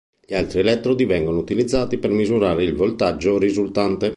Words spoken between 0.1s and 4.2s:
Gli altri elettrodi vengono utilizzati per misurare il voltaggio risultante.